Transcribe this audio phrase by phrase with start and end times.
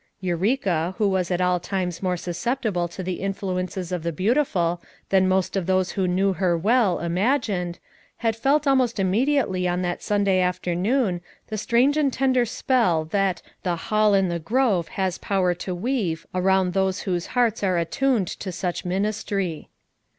[0.19, 5.27] Eureka, who was at all times more susceptible to the influences of the beautiful than
[5.27, 7.77] most of those who knew her well, imagined,
[8.17, 13.75] had felt almost immediately on that Sunday afternoon the strange and tender spell that the
[13.75, 18.51] "Hall in the Grove" has power to weave around those whose hearts are attuned to
[18.51, 19.67] such minis try.